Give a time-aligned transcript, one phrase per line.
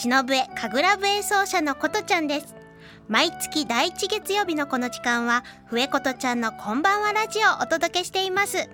[0.00, 2.54] 忍笛神楽笛奏者のことちゃんです。
[3.08, 8.68] 毎月第一月曜日のこの時間は笛ことちゃんのこんばんはラジオをお届けしています。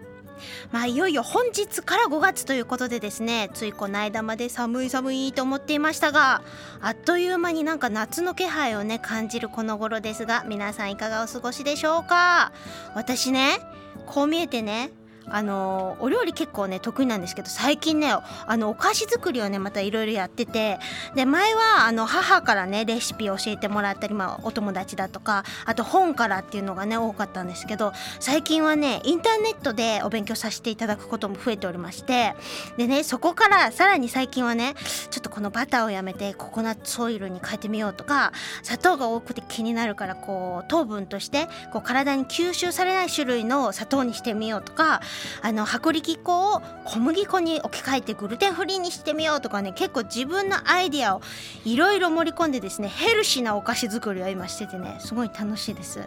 [0.70, 6.42] まあいよいよ本日から5月ということでですねついこの間まで寒い寒いと思っていましたが
[6.82, 12.52] あっという間になんか夏の気配をね感じるこの頃ですが皆さんいかがお過ごしでしょうか？
[12.94, 13.60] 私ね
[14.04, 14.90] こう見えてね
[15.28, 20.78] あのお料理結構ね得意なんですけど最近ねあのお菓子作りをねまたいろいろやってて
[21.14, 32.34] で前はあの母からねレシピを教えてもらったり、まあ、お友達だとかあと本からっていうのがね多かったんですけど最近はねインターネットでお勉強させていただくことも増えておりまして
[32.76, 34.74] でねそこからさらに最近はね
[35.10, 45.00] ちょっとこのバターをやめてココナッツオイルに変えてみようとか砂糖が多くて気になるからこう糖分としてこう体に吸収されない種類の砂糖にしてみようとか
[45.42, 51.22] あの薄力粉を小麦粉に置き換えてグルテンフリーにしてみようとかね結構自分のアイディアを
[51.64, 56.00] いろいろ盛り込んでですねヘルシーなお菓子作りを今しててねすごい楽しいです。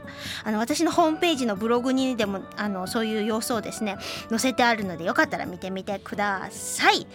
[0.43, 3.97] あの私のホームページのブログにでもあのそういう様子をですね
[4.29, 7.07] 載せてあるのでよかったら見てみてください。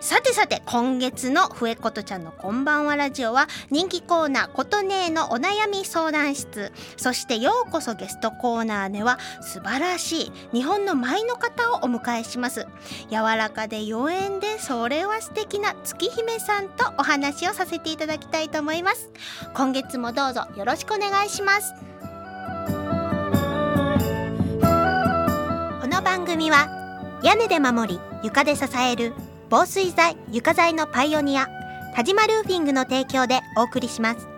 [0.00, 6.72] さてさて今月の笛ことちゃんのこんばんはラジオは人気コーナーことねえのお悩み相談室。
[6.96, 12.66] そしてようこそゲストコーナーでは素晴らしい日本の舞の方をお迎えします。
[13.10, 19.10] 柔らかで妖艶でそれは素敵な月姫さんとお話をさせていただきたいと思います。
[19.54, 21.72] 今月もどうぞよろしくお願いします。
[25.80, 26.68] この番組は
[27.22, 29.12] 屋根で守り床で支える
[29.50, 31.48] 防水材床材のパイオニア
[31.94, 34.37] 田島ルーフィングの提供でお送りします。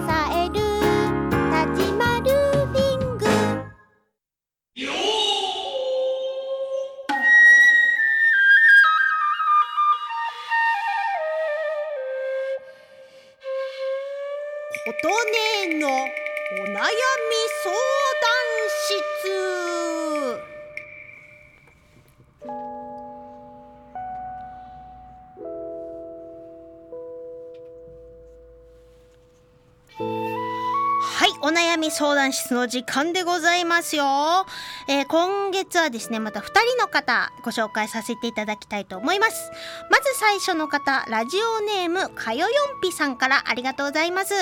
[32.01, 34.47] 相談室の時間でございますよ。
[34.87, 39.51] えー今月はですね、また2人の方ご紹介させていただきたいと思います。
[39.91, 44.33] まず最初の方、ラジオネームかよよんぴさんからありがとうございます。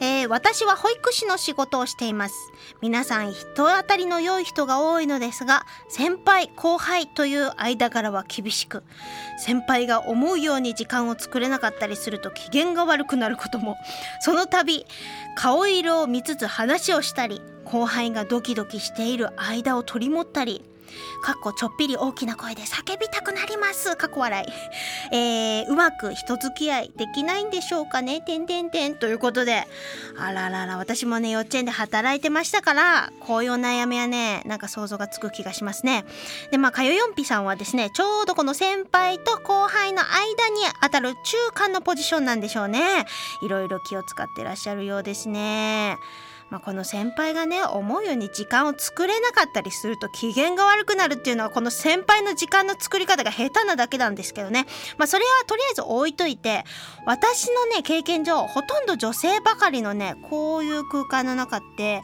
[0.00, 2.34] えー私は保育士の仕事をしています。
[2.82, 8.82] 皆さん人当たりの良い人が多いのですが、先輩後輩という間柄は厳しく、
[9.38, 13.76] 先輩が思うように時間を作れなかったりすると機嫌が悪くなることも、
[14.22, 14.84] その度
[15.36, 20.62] 顔色を見つつ話ををしたり後輩がドキドキしている間を取り持ったり
[21.22, 28.94] かっこちょっぴり大きな声で叫びたくなりますかっこ笑い、えー、うまく人付き合いできないんでしょうかねてんてんてん。
[28.94, 29.64] ということで
[30.18, 36.04] あららら私もね幼稚園で働いてましたからこういうお悩みはねなんか想像がつく気がしますね。
[36.50, 43.06] でまあかよよんぴさんはですねちょうどこの先輩と後輩の間に当たる中間のポジションなんでしょうね。
[43.42, 45.98] いろいろ気を使ってらっしゃるようですね。
[46.50, 54.66] まあ、この先輩がね思うように時間を作れなかったりすると機嫌が悪くなるっていうのはこの先輩の時間の作り方が下手なだけなんですけどね。
[54.96, 56.64] まあそれはとりあえず置いといて
[57.04, 62.02] 私のね経験上ほとんど女性ばかりのねこういう空間の中って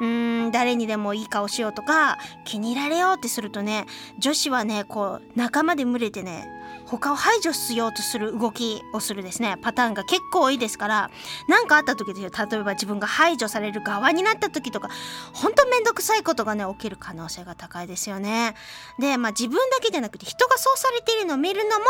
[0.00, 3.86] うーん誰にでもいい顔しようとか気に入られようってするとね
[4.18, 11.10] 女子はねこう仲間で群れてね他を排除しようとする動きをするですねパターンが結構多いですから
[11.48, 14.90] 何かあった時ですよ例えば自分が排除される側になった時とか
[15.32, 18.54] 本当面倒くさいことがね起きる可能性が高いですよね。
[18.98, 21.84] でまあ自分だけじゃなくて人がそうされているのを見るのも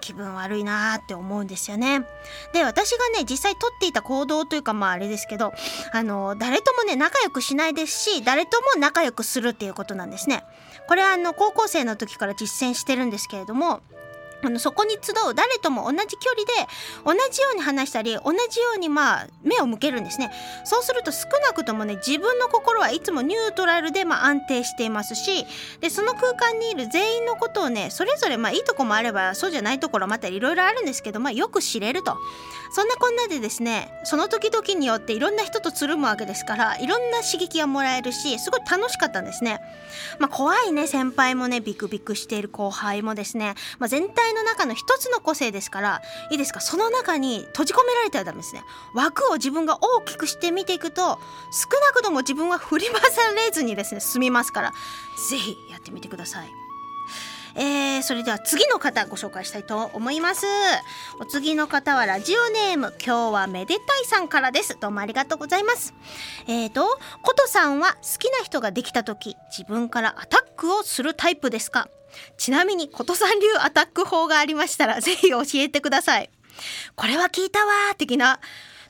[0.00, 2.00] 気分悪いなーって思うんですよね。
[2.54, 5.52] で私がね実際取っていた行動というかまああれですけど
[5.92, 10.44] あの誰ともね仲良くしないですし誰とも仲良くするっていうことなんですね。
[10.88, 13.80] これはあの高校生の時から実践してるんですけれども
[14.42, 16.68] あのそこに集う誰とも同じ距離で
[17.04, 20.30] 同じように話したり同じようにまあ目を向けるんですね。
[20.64, 25.46] そうすると少なくともね自分の心はいつもニュートラルでまあ安定していますし
[25.80, 32.16] でその空間にいる全員のことをねそれぞれまあいいとこもあればそうじゃないところまたいろいろあるんですけどまあよく知れると。
[32.72, 39.60] そんなこんなでですねその時々によっていろんな人とつるむわけですからいろんな刺激がもらえるしすごい楽しかったんですね。
[40.18, 46.60] まあ怖いね先輩もねビクビクしている後輩もですね、まあ、全体の中の一つの個性ですからいいですか？
[46.60, 48.62] その中に閉じ込められてはダメですね。
[48.94, 51.08] 枠を自分が大きくして見ていくと少
[51.80, 54.72] なくとも自分は振り回されずにですね済みますから
[55.30, 56.48] 是非やってみてください。
[57.56, 60.46] えー、それでは次の方ご紹介したいと思います。
[61.18, 64.78] お次の方はラジオネーム今日はめでたいさんからです。
[64.80, 65.92] どうもありがとうございます。
[66.46, 66.86] えーと
[67.22, 71.88] ことさんは好きな人ができた時自分からアタックをするタイプですか？
[72.36, 76.30] ちなみにことさん流アタック法がありましたらぜひ教えてください。
[76.96, 78.40] これは聞いたわ的な。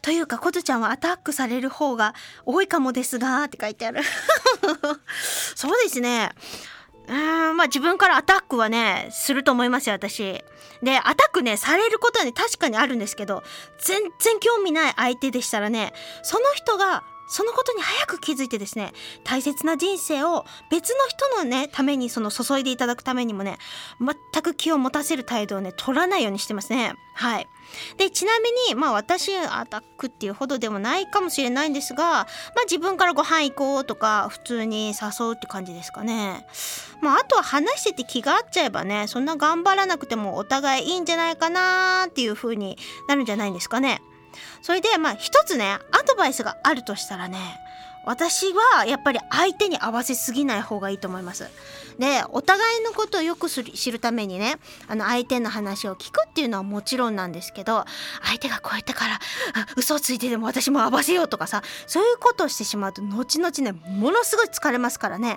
[0.03, 2.15] というかことちゃんはアタックされる方が
[2.47, 4.01] 多いかもですがって書いてある。
[5.55, 6.31] そうですね。
[7.07, 10.43] うーんまあ自分からアタックはねすると思いますよ私。
[10.83, 13.43] でアタックねされることはね確かにあるんですけど
[13.79, 18.93] 全然興味ない相手でしたらねその人がそのことに早く気づいてですね
[19.23, 23.57] 大切な人生を別の人のねためにその注いでいただくためにもね
[24.01, 26.95] 全く気を持たせる態度をね取らないようにしてますね。
[27.15, 27.47] はい。
[27.99, 32.27] でちなみにまあ私アタックっていうほどでもないかもしれないんですがまあ
[32.65, 36.47] 自分からご飯行こうとか普通に誘うって感じですかね。
[37.01, 44.03] まああとは話してて気が合っちゃえばねそんな頑張らなくてもお互いいいんじゃないかなーっていう風になるんじゃないんですかね。
[44.63, 47.39] それでまあ一つねアドバイスがあるとしたらね
[48.07, 51.49] 私はやっぱり相手に合わせすぎない方がいいと思います。
[52.01, 54.57] でお互いのことをよく知るためにね
[54.89, 57.85] あの相手の話を聞くっていうのはもちろんなんですけど
[58.23, 59.19] 相手がこうやってから
[59.77, 65.37] 嘘をついてでも私も合わせようとかさそういうことをしてしまうと後々ねものすごい疲れますからね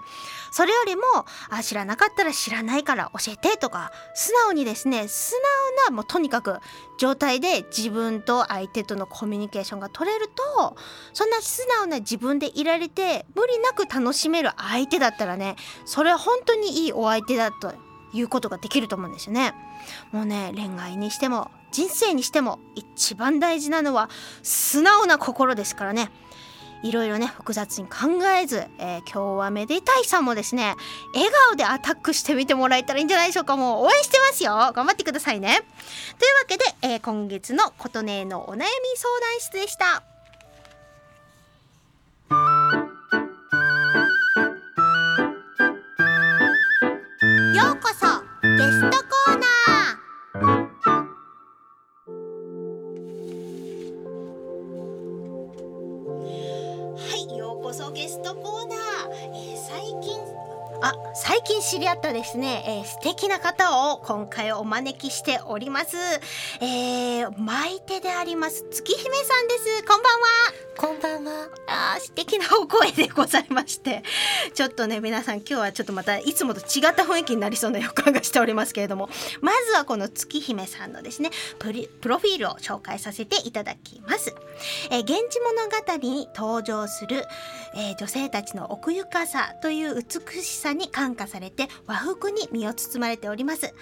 [0.54, 1.02] それよりも
[1.50, 5.34] あ知らなかったら知らないから教えてとか素直にですね素
[5.78, 6.60] 直なもうとにかく
[6.98, 10.78] 状態で自分と相手とのコミュニケーションが取れると
[11.12, 15.56] そんな素直な自分でいられて無理なく楽しめる相手だったらね
[15.86, 17.74] それは本当にいいお相手だと
[18.14, 19.54] いうことができると思うんですよね。
[20.12, 24.10] もうね恋愛にしても人生にしても一番大事なのは
[24.44, 26.12] 素直な心ですからね。
[26.84, 30.76] いろいろね複雑に考えず、えー、今日はめでたいさんもですね
[31.14, 35.62] 笑顔でアタックしてみてもらえたらいいんじゃないでしょうかもう応援してますよ頑張ってくださいね
[36.20, 38.64] というわけで、えー、今月の琴音のお悩み
[38.96, 40.13] 相談室でした
[61.74, 65.98] 知り合ったですね、えー、素敵な方を今回お招きしております、
[66.62, 69.84] えー、マイテであります月姫さんです。
[69.84, 70.73] こんばんは。
[70.84, 71.48] こんばんは。
[71.66, 74.04] あ素敵なお声でございまして、
[74.54, 79.08] ちょっとね、皆さん今日はちょっとまたいつもと違った雰囲気になりそうな予感がしておりますけれども、
[79.40, 81.72] まずはこの月姫さんのですね、プ
[82.02, 84.36] プロフィールを紹介させていただきます。
[84.92, 87.24] えー、源氏物語に登場する、
[87.78, 93.74] えー、女性たちの奥ゆかさという美しさに感化されて和服に身を包まれております。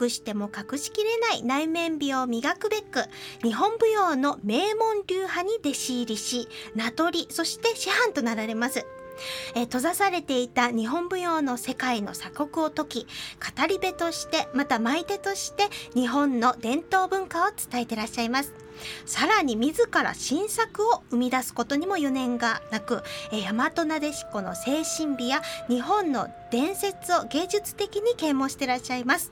[0.00, 3.02] 隠しても隠しきれない内面美を磨くべく、
[3.42, 8.86] 日本舞踊の名門流派に弟子入りし、し名取そして師範となられます。
[9.54, 18.52] え閉ざされていた日本舞踊の世界の鎖国を解き語り部としてまた舞手として日本の伝統文化を伝えてらっしゃいます。
[19.06, 23.02] さらに自ら新作を生み出すことにも余念がなく
[23.32, 29.30] 大和なでしこの精神美や日本の伝説を芸術的に啓蒙していらっしゃいます。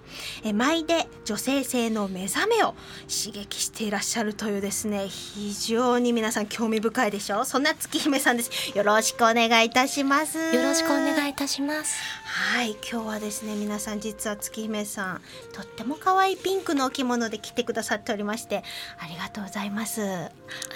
[0.52, 2.74] 舞で女性性の目覚めを
[3.08, 7.44] 刺激していらっしゃるというですね非常に皆さん興味深いでしょう。
[7.46, 8.76] そんな月姫さんです。
[8.76, 10.36] よろしくお願いいたします。
[10.38, 11.96] よろしくお願いいたします。
[12.26, 15.22] はい今日はですね皆さん実は月姫さん
[15.54, 18.62] とっても可愛いピンクのお着物で着てくださっておりまして
[18.98, 20.02] ありがとうございます。
[20.04, 20.30] あ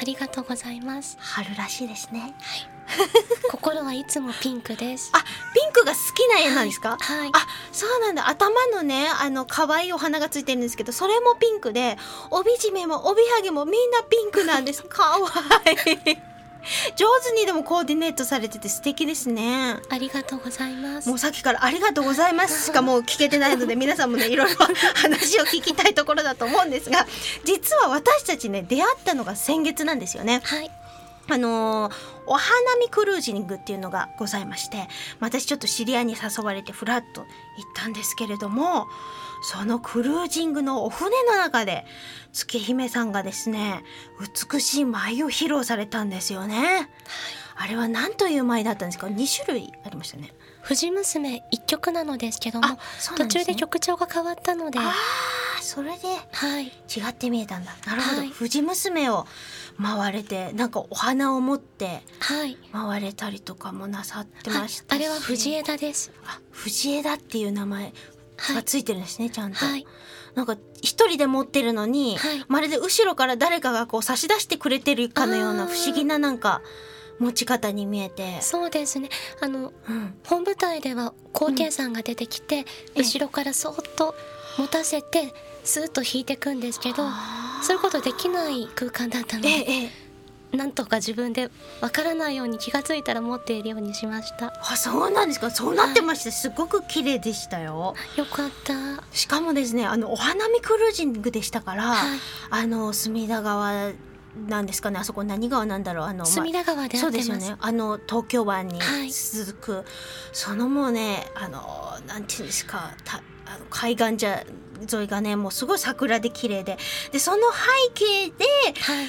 [0.06, 1.18] りがとうございます。
[1.20, 2.20] 春らしいですね。
[2.20, 2.77] はい
[3.50, 5.10] 心はいつもピンクです。
[5.12, 8.28] あピンクが好きな絵なんですか、はい、はい、あそうなんだ。
[8.28, 11.98] 頭のねあの可愛いお花がついてるんですけどそれもピンクで
[12.30, 14.84] 帯締めも帯はげもみんなピンクなんです。
[14.88, 15.14] 可
[15.64, 15.74] 愛
[16.14, 16.18] い。
[16.96, 19.76] 上手にでもコーディネートされてて素敵ですね。
[19.88, 21.08] ありがとうございます。
[21.08, 22.66] もうさっきからありがとうございます。
[22.66, 27.06] しかもう聞けてないので 皆さんもねいろいろ話を聞きたいところだと思うんですが
[27.44, 30.40] 実は私たちね出会ったのが先月なんですよね。
[30.44, 30.70] はい
[31.30, 31.92] あのー
[32.30, 34.86] お花見クルージングっていうのがございまして
[35.18, 37.28] 私ちょっと知り合いに誘われてフラッと行っ
[37.74, 38.86] たんですけれども
[39.42, 41.86] そのクルージングのお船の中で
[42.34, 43.82] 月姫さんがですね
[44.52, 46.90] 美しい舞を披露されたんですよね。
[47.60, 50.32] あれは何という舞だったんですか？2種類ありましたね。
[50.62, 56.66] 藤娘一曲なのですけどもあそうな途中で曲調が変わったのでああそれではい。
[56.66, 56.70] 違
[57.08, 57.74] って見えたんだ。
[57.86, 58.28] なるほど、はい。
[58.28, 59.26] 藤娘を
[59.80, 62.56] 回れてなんかお花を持ってはい。
[62.72, 66.12] 回れたりとかもなさってはいましたし、あれは藤枝です。
[66.24, 67.92] あ藤枝っていう名前
[68.36, 68.56] はい。
[68.56, 69.86] がついてるんですね、ちゃんと、はい。
[70.34, 72.44] なんか一人で持ってるのに、はい。
[72.48, 76.62] まるで後ろから誰かがこう差し出してくれてるかのような不思議ななんか
[77.18, 79.08] 持ち方に見えて、そうですね。
[79.40, 82.64] あのうん、本舞台では後継さんが出てきて、
[82.96, 84.14] 後ろからそーっと
[84.56, 85.32] 持たせて
[85.64, 87.04] スーッと引いていくんですけど
[87.62, 90.08] そういうことできない空間だったのでええええ。
[90.56, 91.50] なんとか自分で
[91.82, 94.54] わからないように気がついたら持っているようにしました。
[94.62, 95.50] あそうなんですか？
[95.50, 97.94] そうなってまして、すごく綺麗でしたよ。
[98.16, 99.02] よかった。
[99.12, 102.18] しかもですねあのお花見クルージングでしたから、はい。
[102.48, 103.92] あの隅田川
[104.46, 104.98] なんですかね？
[104.98, 106.06] あそこ何川なんだろう？
[106.06, 107.56] あのまあ隅田川でそうですすよね。
[107.60, 109.10] あの東京湾にはい。
[109.10, 109.84] 続く、
[110.32, 111.60] そのもうねあの
[112.06, 112.94] なんていうんですか？
[113.04, 114.42] たあの海岸じゃ
[114.92, 116.78] 沿いがねもうすごい桜で綺麗で。
[117.12, 118.44] でその背景で
[118.80, 119.06] はい。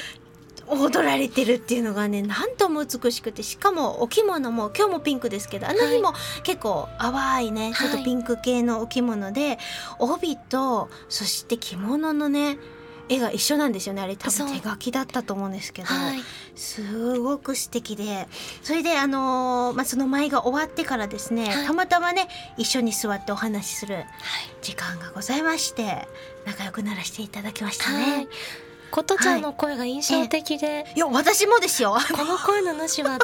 [0.72, 9.58] 踊られてるっていうのがねなんとも美しくてしかもお着物も今日もピンクですけどあの日も結構淡いねちょっとピンク系のお着物で、
[9.98, 12.58] 帯とそして着物のね
[13.10, 14.16] 絵が一緒なんですよねあれ。
[14.16, 16.22] 多分手書きだったと思うんですけど、はい。
[16.56, 18.28] すごく素敵で。
[18.64, 21.66] それであのーまあ、その舞が終わってからですね、はい。
[21.66, 24.06] たまたまね一緒に座ってお話しする
[24.62, 26.08] 時間がございまして
[26.46, 28.04] 仲良くならせていただきましたね。
[28.04, 28.28] はい
[28.92, 31.98] ことちゃんの声が印象的で、いや私もですよ。
[32.16, 33.20] この声の主は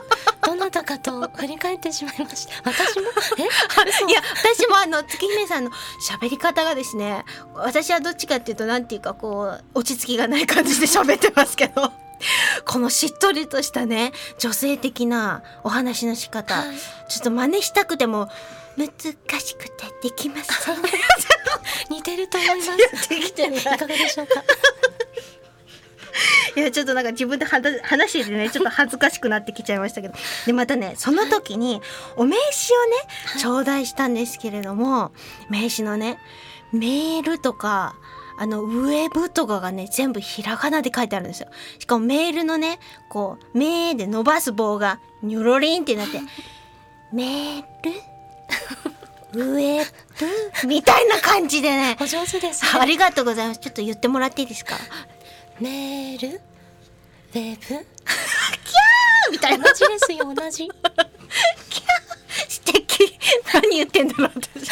[0.46, 2.54] どなたかと振り返ってしまいました。
[2.64, 3.08] 私も？
[3.38, 3.48] え？
[3.90, 5.72] 嘘 いや私もあの月姫さんの
[6.10, 7.24] 喋り方がですね
[7.56, 11.92] 私はどっちかっていうとなんていうかこう落ち着きがない感じで喋ってますけど。
[12.66, 16.78] このしっとりとしたね女性的なお話の仕方、はい。
[17.10, 18.30] ちょっと真似したくても
[18.78, 18.88] 難
[19.40, 20.78] しくてできません。
[21.92, 23.10] 似てると思います。
[23.10, 24.44] できていかがでしょうか？
[26.56, 30.14] いやちょっとなんか自分で話話しててね ちょっと恥ずかしくなってきちゃいましたけど。
[30.46, 31.82] でまたねその時に
[32.16, 32.44] お名刺
[32.76, 35.12] をね頂戴したんですけれども
[35.50, 36.18] 名刺のね
[36.72, 37.96] メールとか
[38.38, 41.48] あのウェブとかがね全部ひらがなで書いてあるんですよ。
[41.80, 46.20] しかもメールのねこう「メー」で伸ばす棒がニョロリンってなって
[47.14, 47.92] 「メール？
[49.34, 49.86] ウェ
[50.62, 51.98] ブ」みたいな感じでね。
[52.02, 53.60] お上手ですあねりがとうございます。
[53.60, 54.76] ちょっと言ってもらっていいですか？
[55.60, 56.36] メール？
[56.38, 57.86] ウェブ？
[59.32, 60.70] みたいな同じですよ同じ。
[62.48, 63.18] 素敵。
[63.54, 64.70] 何言ってんだろう私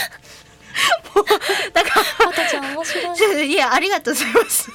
[1.73, 1.89] だか
[2.25, 3.33] ことちゃん面白い。
[3.35, 4.13] らいやありがとう。
[4.13, 4.69] ございます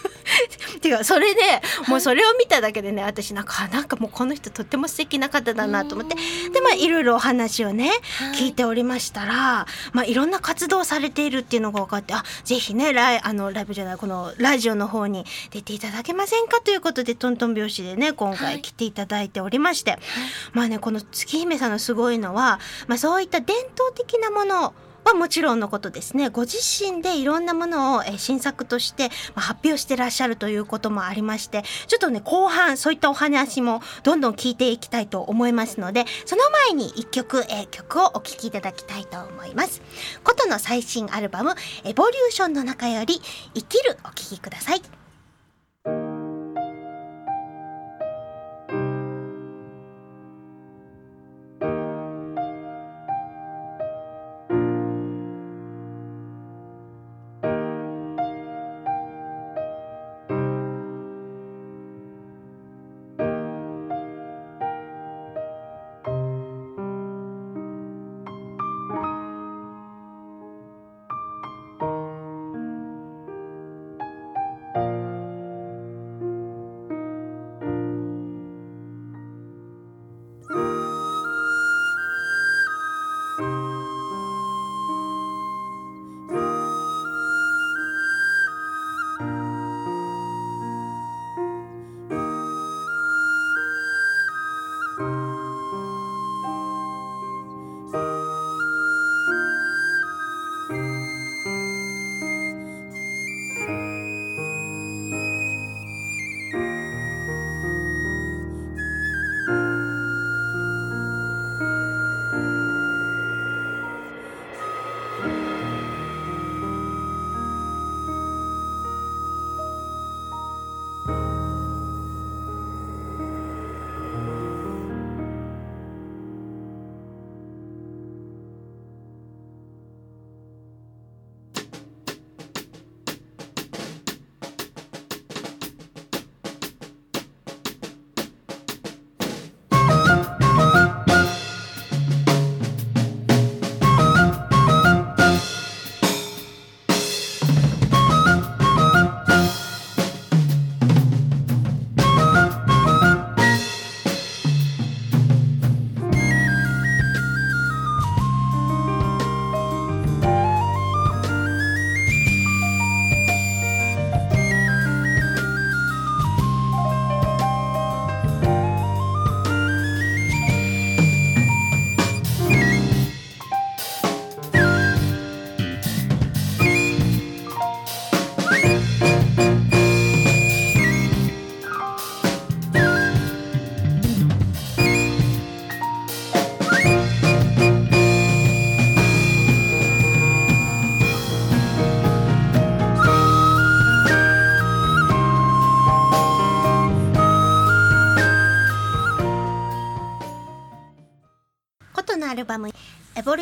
[0.81, 1.41] てかそれで
[1.89, 6.15] もうそれを見ただけでね私なんかなんかもうこの人とっても素敵な方だなと思って
[6.53, 8.37] でまあいろいろお話をねはい。
[8.37, 18.39] 聞いておりましたら、まあ、いろんな活動をされているっていうのが分かってあぜひねライあのライブじゃないこのラジオの方に出ていただけませんかということでトントン拍子でね今はい。
[18.39, 19.99] 回来ていただいておりまして、
[20.53, 24.75] まあねこの月姫さんのすごいのは、まあ、そういった伝統的なもの
[25.09, 26.29] はもちろんのことですね。
[26.29, 39.81] ご自身でいろんなものをえ新作として発表してらっしゃるということもありましてちょっとね後半そういったお話もどんどん聞いていきたいと思いますのでその前に一曲、え曲をお聴きいただきたいと思います。
[40.25, 43.21] 琴の最新アルバム「エボリューションの中より
[43.55, 44.83] 生きる」お聴きください「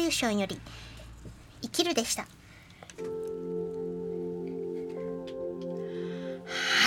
[0.07, 0.61] エボリューション」より
[1.63, 2.23] 「生きる」でした。
[2.23, 2.29] は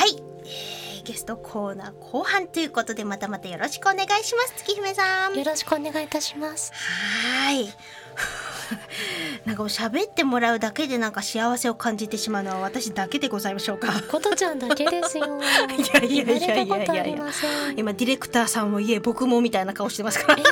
[0.05, 4.53] い、えーゲストコーナー後半ということでまたまたよろしくお願いします。
[4.57, 5.35] 月姫さん。
[5.35, 6.71] よろしくお願いいたします。
[6.71, 7.73] はーい。
[9.45, 13.87] なんかもう喋ってもらうだけでなんか幸せを感じてしまうのは私だけでございましょうか。
[14.03, 15.25] ことちゃんだけですよ。
[15.75, 16.65] いやいやいやいやいや。
[16.65, 17.79] 言われたことありません。
[17.79, 20.43] 今ディレクターさんもいえ僕もみたいな顔してますから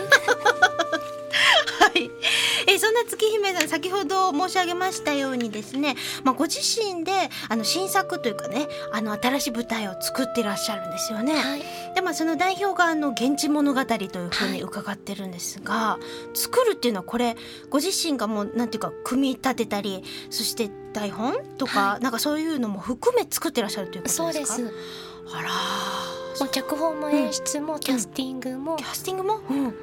[3.07, 7.11] 月姫さん先ほど申し上げましたようにですね、まあ、ご自身で
[7.49, 11.33] あの新作というかねあの新しい舞台を作ってらっしゃるんですよね。
[11.35, 11.61] はい。
[11.95, 15.97] でまあその代表があの「源氏物語」というふうに伺ってるんですが、
[16.33, 17.35] 作るっていうのはこれ
[17.69, 24.23] ご自身がもうなんていうか組み立てたりそして台本とか、はなんかそういうのも含め作ってらっしゃるということですか？
[24.23, 24.73] そうです。
[25.33, 26.17] あらー。
[26.39, 29.73] もう脚本も演出もキャスティングも、キャスティングも、うん、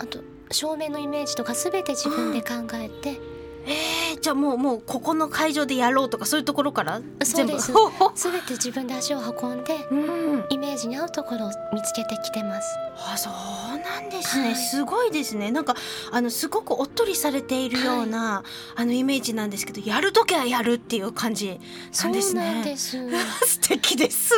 [0.00, 0.18] あと
[0.52, 3.20] 照明のイメージとか全て自分で考えて、
[3.66, 7.00] えー、じゃあもうもうここの会場でやろうとかそういうところから？
[7.20, 8.22] 全部そうです。
[8.30, 12.68] 全て自分で足を運んでうん、イメージに合うところを見つけてきてます。
[13.12, 14.56] あそうなんですね、はい。
[14.56, 15.50] すごいですね。
[15.50, 15.76] なんか
[16.10, 18.42] あのすごくおっとりされているような、
[18.74, 21.60] あのイメージなんですけどやるときはやるっていう感じ
[22.02, 22.42] なんですね。
[22.42, 22.98] そうなんです。
[23.46, 24.34] 素敵です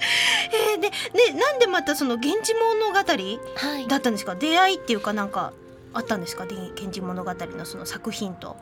[0.72, 2.94] えー、ででなんでまたその「源氏物語」
[3.56, 4.34] はいだったんですか？
[4.34, 5.52] 出会いっていうかなんか
[5.92, 6.46] あったんですか？
[6.46, 8.56] で源氏物語のその作品と。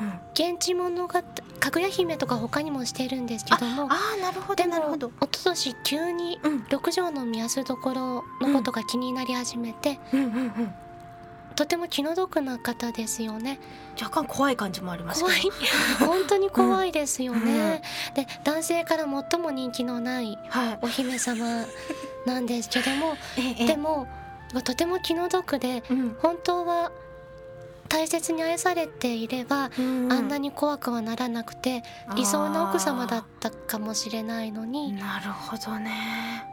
[0.00, 1.22] うん現地物語
[1.58, 5.08] かぐや姫とか他にもしてるんですけどもああなるほどなるほど。
[5.22, 10.74] 一昨年急にうん六条の見やすどころのことが気になり始めて、うんうんうん。
[11.56, 13.58] とても気の毒な方ですよね
[14.00, 15.22] 若干怖い感じもあります。
[15.22, 15.40] 怖い
[15.98, 17.82] 本当に怖いですよね、
[18.14, 20.78] で男性から最も人気のないはい。
[20.82, 21.64] お姫様
[22.26, 24.06] なんですけども ええでも
[24.64, 26.92] とても気の毒でうん本当は
[27.88, 31.82] 大切に愛されていれば、うんあんなに怖くはならなくて
[32.16, 36.44] 理想の奥様だったかもしれないのになるほどね。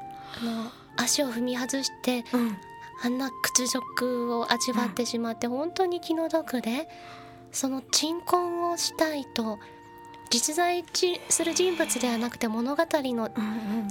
[0.42, 2.58] あの足を踏み外してうん。
[3.01, 6.88] あんな屈辱を味わってしまって本当に気の毒で
[7.51, 9.60] その鎮魂をしたいと
[10.29, 13.29] 実在ちする人物ではなくて物語の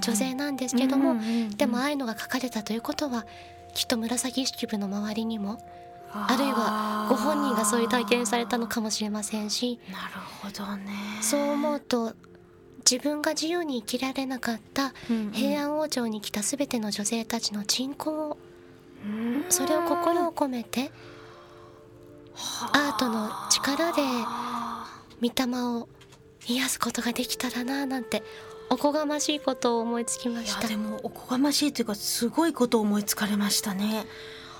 [0.01, 1.15] 女性なんですけども、
[1.55, 3.25] でもああいうのが書かれたということは
[3.73, 5.65] きっと紫式部の周りにも
[6.11, 10.91] あるいはご本人がそういう体験されたのかもしれませんしなるほどね。
[11.21, 12.13] そう思うと
[12.79, 14.93] 自分が自由に生きられなかった
[15.31, 18.37] 平安王朝に来た全ての女性たちの鎮魂を安
[19.49, 20.91] それを心を込めて
[22.73, 24.01] アートの力で
[25.21, 25.87] 御霊を
[26.47, 28.23] 癒すことができたらななんて
[28.69, 34.05] おこがましいことを思いつきましたやでもおこがましいというかすごいことを思いつかれましたね。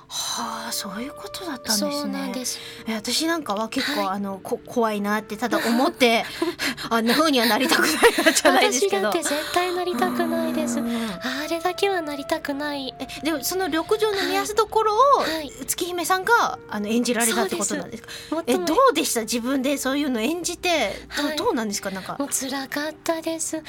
[0.07, 1.91] はあそういうことだったんですね。
[1.91, 2.59] そうなんです。
[2.87, 4.15] え私なんかは結構、はい。
[4.17, 6.23] あのこ怖いなってただ思って
[6.89, 7.91] あんな風にはなりたくない
[8.25, 9.09] なじゃないですけど。
[9.09, 10.79] 私だって絶対なりたくないです。
[10.79, 10.95] うん。
[11.21, 12.93] あれだけはなりたくない。
[12.99, 15.51] えでもその緑城の目安どころを、はい。
[15.67, 18.09] 月姫さんがあの演じられたってことなんですか？
[18.29, 19.21] えもっともどうでした？
[19.21, 21.37] 自分でそういうの演じてど,、はい。
[21.37, 21.89] どうなんですか？
[21.91, 22.17] なんか。
[22.19, 22.25] も。
[22.25, 23.63] う辛かったです。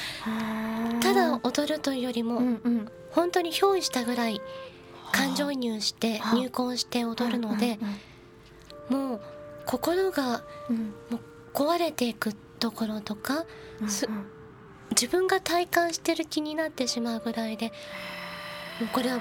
[1.00, 2.88] ただ踊るというよりも、うんうん。
[3.12, 4.40] 本当に憑依したぐらい
[5.16, 6.36] 感情移入してはあ。
[6.36, 7.78] 入魂して踊るので、
[8.88, 9.20] もう
[9.66, 10.94] 心がうん。
[11.10, 11.20] もう
[11.54, 13.46] 壊れていくところとか
[14.90, 17.68] 自分が体感してる気になってしまうぐらいで
[18.80, 19.20] もうこれは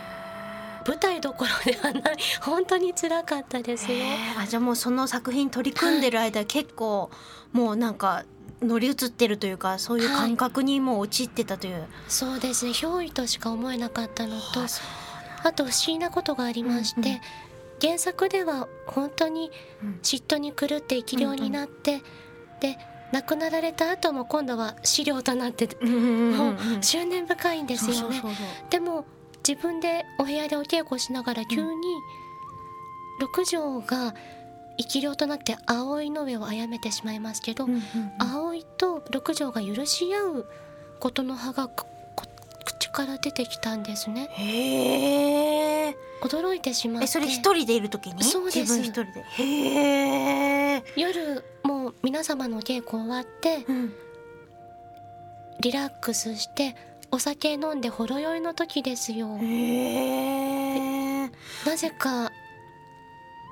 [0.88, 2.17] 舞台どころではない。
[2.41, 3.97] 本当に辛かったですよ。
[4.38, 7.10] あじゃあもうその作品取り組んでる間、結構
[7.53, 8.25] もうなんか
[8.62, 11.88] 乗り移ってるというかそういう感覚にもう陥ってたという。
[12.10, 12.71] そうですね。
[12.71, 15.02] 憑依としか思えなかったのとあそう
[15.43, 17.21] あと不思議なことがありまして、
[17.82, 19.51] 原作では本当に
[19.84, 19.99] うん。
[20.01, 22.01] 嫉妬に狂って生き量になって、
[22.60, 22.77] で
[23.12, 28.21] 亡くなられた後も今度は資料となってもう執念深いんですよね。
[28.69, 29.06] でも
[29.47, 31.71] 自分でお部屋でお稽古しながら急に
[33.19, 34.15] 六条が
[34.79, 37.67] 生き量となって葵の上を殺めてしまいますけど、
[38.17, 40.45] 葵と六条が許し合う
[40.99, 41.69] ことの葉が
[42.65, 45.95] 口から出てきたんですねへえ。
[46.21, 48.23] 驚いてしまってえそれ一人でいる時に？
[48.23, 49.23] そうです自分一人で。
[49.23, 50.84] へえ。
[50.95, 53.93] 夜もう皆様の稽古終わってうん
[55.60, 56.76] リラックスして
[57.12, 61.32] お酒飲んでほろ酔いの時ですよへえ。
[61.65, 62.32] なぜか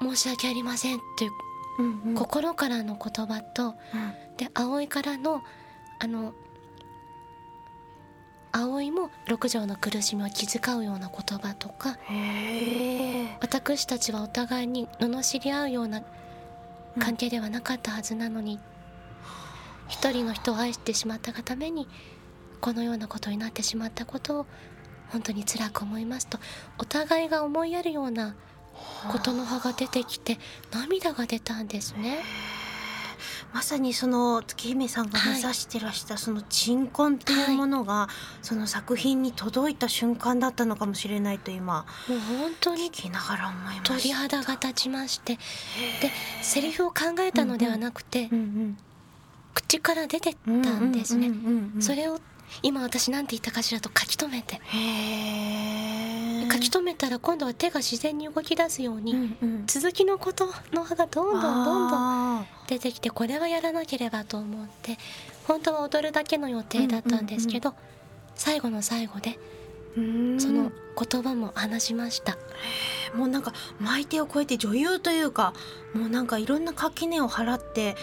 [0.01, 1.31] 申し訳ありませんっていう
[1.79, 3.73] うんうん心からの言葉とうん
[4.37, 5.41] で葵からの
[5.99, 6.33] あの
[8.51, 11.97] 葵も六条の苦しみを気遣うような言葉とか
[13.39, 16.03] 私たちはお互いに罵り合うような
[16.99, 18.59] 関係ではなかったはずなのに、
[19.87, 21.87] 一人の人を愛してしまったがために
[22.59, 24.45] このようなことになってしまったことを
[25.09, 26.37] 本当に辛く思いますと
[26.77, 28.35] お互いが思いやるような
[29.11, 30.37] ことの葉が出てきて
[30.71, 32.19] 涙が出たんですね。
[33.53, 38.07] まさにその月姫さんが目指してらしたその鎮魂っていうものが、
[38.41, 43.93] その作品に届いた瞬間だったのかもしれないと今もう本当に聞きながら思いました。
[43.95, 45.35] 鳥肌が立ちまして。
[45.35, 45.41] で
[46.41, 48.29] セリフを考えたのではなくて、
[49.53, 51.31] 口から出てったんですね。
[51.79, 52.19] それを
[52.63, 54.59] 今私なんて言ったかしらと書き留めて。
[56.51, 59.63] 書き留めたら今度は手が自然に動き出すように、うんうん。
[59.67, 64.97] 続きのことの葉がどんどんどんどんあ出てきてこれはやらなければと思って
[65.45, 67.73] 本当は踊るだけの予定だったんですけど、
[68.35, 69.37] 最後の最後で
[70.39, 72.37] その言葉も話しました、
[73.15, 75.53] もうなんか巻いてを超えて女優というか
[75.93, 77.95] もうなんかいろんな垣根を払って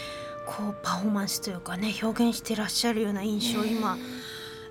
[0.47, 4.03] こうパフォーマンスというかね表現してらっしゃるような印象を今ね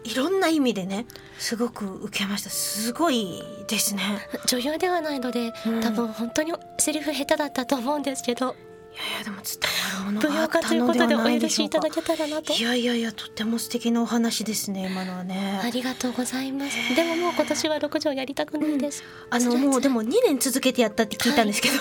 [0.07, 1.05] いろんな意味でね
[1.37, 2.49] すごく受けました。
[2.49, 4.01] すごいですね。
[4.47, 5.81] 女優ではないので、うん。
[5.81, 8.55] 多分本当にセリフ下手だったと思うんですけど。
[8.55, 8.66] い
[8.97, 12.53] やいやでも伝わるもの舞があっ踊家というたのではことでお許ないでしょうかしいただけたらなと。
[12.53, 15.62] いやいやいやとっても素敵なお話ですね今のはね。
[15.63, 16.95] ありがとうございます。
[16.95, 21.75] でももう今年は六条やりたくないです、あの辛い辛いもうでも2年続けてやったって聞いたんですけど、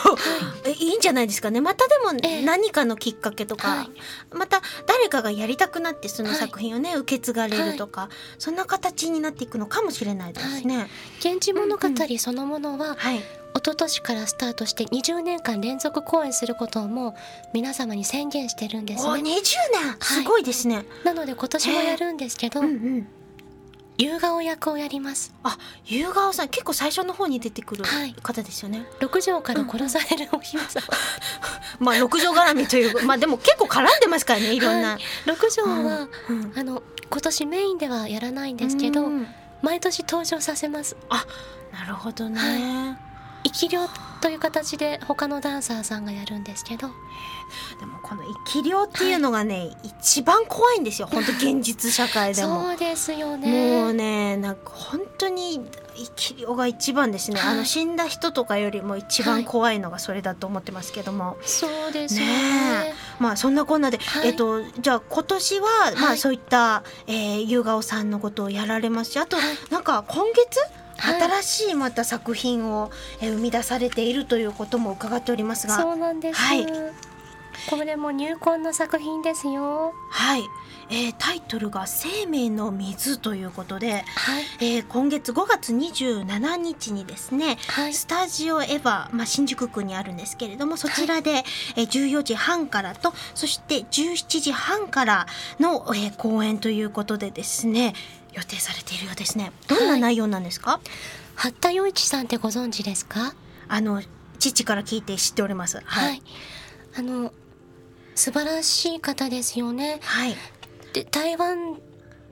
[0.64, 1.60] えいいんじゃないですかね。
[1.60, 2.40] またでええ。
[2.40, 3.90] も何かのきっかけとか、はい。
[4.34, 10.88] また誰かがやりたくなってそのはい作品をね、受け継がれるとか、そんな形になっていくのかもしれないですね。
[11.24, 13.20] 源氏物語そのものははい、
[13.56, 17.14] 一昨年からスタートして20年間連続公演することをもう
[17.54, 19.44] 皆様に宣言してるんですお20ね年。
[20.00, 20.84] すごいですね。
[21.04, 23.08] なので今年もやるんですけど、うんうん。
[23.98, 25.32] 夕顔役をやります。
[25.42, 28.12] あ、夕顔さん結構最初の方に出てくるはい。
[28.22, 28.84] 方ですよね。
[29.00, 30.28] 六条から殺される。
[30.32, 30.84] お姫様、
[31.80, 34.60] まあ六条絡みという まあでも結構絡んでますからねい。
[34.60, 34.90] ろんな。
[34.92, 39.26] はい六条は、うんあの今年メインではやらないんですけど、うん
[39.62, 40.94] 毎年登場させます。
[41.72, 42.98] なるほどね。
[43.44, 43.88] 生き量
[44.20, 46.88] という形で他のダンサーさんがやるんですけど。
[47.78, 51.08] でもこの生き量っていうのがね、一番怖いんですよ。
[51.10, 52.64] 本当現実社会でも。
[52.66, 53.82] そうですよね。
[53.82, 55.60] もうねなんか本当に
[55.94, 57.54] 生き量が一番ですね、はい。
[57.54, 62.32] あの死んだ人とかよりも一番怖いのがそれだと思ってますけども、そうですよね。
[62.32, 64.28] ねまあそんなこんなで、はい。
[64.28, 66.14] えっとじゃあ今年は、まはい。
[66.14, 69.56] あそういった、えー、夕顔さんのことをやられますしあと、はい。
[69.70, 75.76] なんか今月はい新しいまた作品を、えー生み出されているということも伺っておりますが。
[75.76, 76.66] そうなんです、はい。
[77.70, 79.94] これも入魂の作品ですよ。
[80.10, 80.42] はい、
[80.90, 84.44] えータイトルが「生命の水」ということで、はい。
[84.60, 87.94] えー今月5月27日にですねはい。
[87.94, 91.44] スタジオエヴァ、まあ、新宿区にあるんですけれどもそちらで、
[91.76, 95.26] えー14時半からとそして17時半から
[95.58, 97.94] の、えー公演ということでですね
[98.36, 99.50] 予定されているようですね。
[99.66, 100.80] どんな内容なんですか、
[101.34, 103.34] 八田洋一さんってご存知ですか？
[103.68, 104.02] あの
[104.38, 105.80] 父から聞いて知っております。
[105.84, 106.22] はい、
[106.94, 107.32] あの
[108.14, 110.00] 素晴らしい方ですよね。
[110.02, 110.36] はい。
[110.92, 111.78] で台湾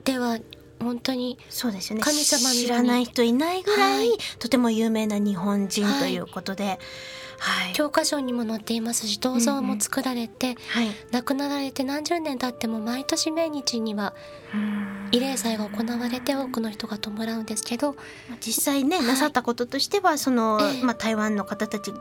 [0.03, 0.39] では
[0.79, 2.03] 本当にそうですよね。
[2.03, 4.17] 神様知らない人いないぐらい、はい。
[4.39, 6.79] とても有名な日本人ということで、
[7.37, 7.73] はい。
[7.73, 10.87] 教科書にも載っていますし銅像も作られて、はい。
[11.11, 14.13] 亡くなられて何十年経っても毎年命日には
[14.53, 15.09] うん。
[15.11, 17.95] 慰霊祭が行われて多くの人が弔うんですけど
[18.39, 19.05] 実際ね、はい。
[19.07, 20.83] なさったこととしてはその、ええ。
[20.83, 21.91] まあ、台湾の方たち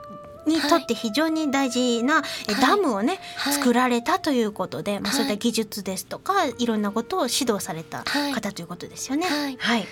[0.46, 2.62] にとって非常に大事な、えはい。
[2.62, 3.54] ダムをね、はい。
[3.54, 5.16] 作られたということで、まあ、はい。
[5.16, 8.32] そういった技術ですとか、い、ろんなことを指導されたはい。
[8.32, 9.26] 方ということですよね。
[9.26, 9.86] はいはい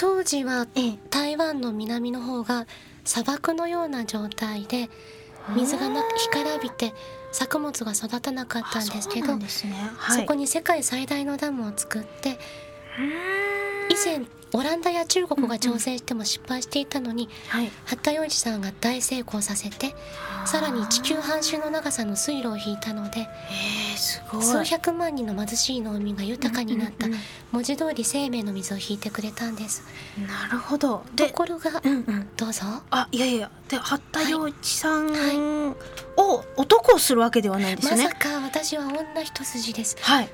[0.00, 2.68] 当時はええ台湾の南の方が
[3.08, 4.90] 砂漠のような状態で
[5.56, 6.92] 水がなく干からびて
[7.32, 9.28] 作物が育たなかったんですけど
[10.14, 12.38] そこに世界最大のダムを作って
[13.90, 19.94] 以前オランダや中国が挑戦しても失敗していたのにはい、八田洋一さんが大成功させて
[20.46, 24.42] さらに地球半周の長さの水路を引いたのでえー、すごい。
[24.42, 27.18] 数百万人の貧しい農民が豊かになったうんうん
[27.50, 29.82] 文字通り生命の水を引いてくれたんです。
[30.18, 30.98] うんなるほど。
[31.16, 32.28] とでころがうんうん。
[32.36, 32.62] どうぞ。
[32.90, 35.74] あいやいやで八田洋一さんは
[36.18, 38.04] を男をするわけではないんですよね。
[38.04, 38.16] まさ。
[38.16, 39.96] か私は女一筋です。
[40.00, 40.28] はい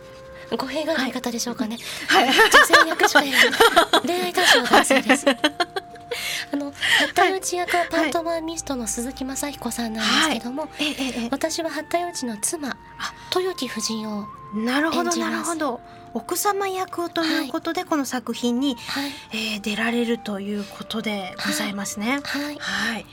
[0.57, 2.29] 語弊がない方でしょうかね、はい。
[2.29, 2.33] 女
[2.64, 3.57] 性役しかやらな
[3.99, 4.01] い。
[4.07, 5.27] 恋愛対象は男性です。
[6.53, 12.77] あの八田洋一役はパントマンミストの鈴木雅彦さんなんですけども、ええええ私は八田洋一の妻あ。
[13.35, 15.31] 豊木夫人をなるほど演じます。
[15.31, 15.81] なるほど。
[16.14, 19.11] 奥様役をということで、この作品に、はい。
[19.33, 22.21] えー出られるということでございますね。
[22.23, 22.57] はい。
[22.61, 23.07] はい、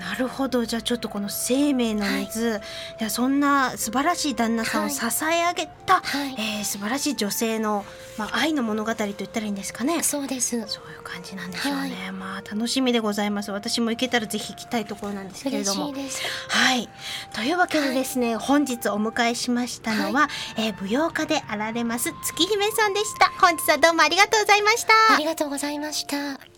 [0.00, 2.60] なるほどじゃあちょっとこの生命の水、
[3.00, 7.84] い、やそんな素晴らしい旦那さんをはい支え上げた、はいえー素晴らしい女性の、
[8.18, 10.02] まあ、愛の物語と言ったらいいんですかね。
[10.02, 12.10] そうですそういう感じなんでしょうね。
[12.12, 13.50] まあ楽しみでございます。
[13.52, 16.04] 私も行けたらぜひ行きたいところなんですけれども嬉しい。
[16.04, 16.88] ですはい。
[17.34, 23.30] というわけでですね、本日お迎えしましたのは、えー舞踊家であられます月姫さんでした。
[23.40, 25.14] 本日はどうもありがとうございました。
[25.14, 26.57] ありがとうございました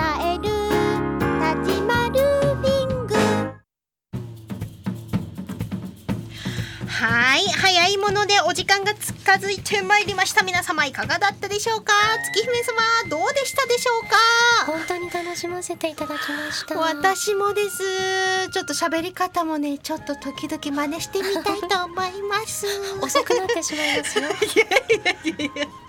[7.01, 7.41] はい。
[7.49, 10.43] 早いものでお時間が近づいてまいりました。
[10.45, 11.93] 皆様いかがだったでしょうか？
[12.31, 14.71] 月姫様、どうでしたでしょうか？
[14.71, 18.49] 本当に楽しませていただきました私もです。
[18.51, 22.67] ちょっと喋り方もね、ちょっと時々真似してみたいと思います。
[23.01, 24.29] 遅くなってしまいますよ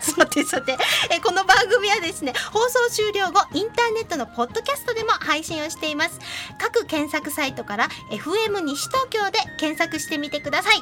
[0.00, 0.76] さてさて、
[1.10, 6.18] えこの番組はですね放送終了後インターネットのポッドキャストでも配信をしています。
[6.58, 10.76] 各検索サイトから FM 西東京で検索してみてください。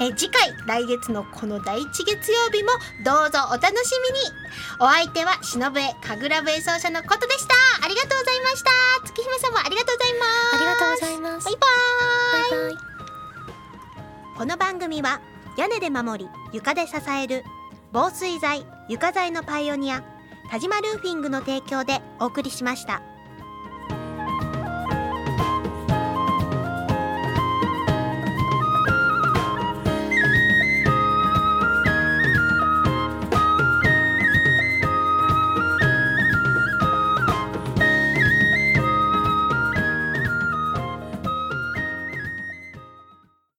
[0.00, 2.70] え次回来月のこの第一月曜日も
[3.04, 4.50] どうぞお楽しみに。
[4.80, 7.54] お相手は忍笛神楽笛奏者のことでした。
[7.84, 8.70] ありがとうございました。
[9.04, 10.56] 月姫様ありがとうございます。
[10.56, 11.44] ありがとうございます。
[11.44, 12.90] バイバイ。
[14.36, 15.20] この番組は
[15.58, 17.44] 屋根で守り床で支える
[17.92, 20.04] 防水材床材のパイオニア
[20.50, 23.02] 田島ルーフィングの提供でお送りしました。